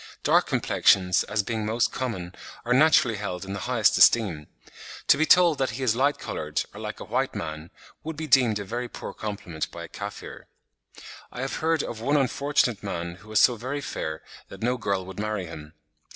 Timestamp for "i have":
11.31-11.57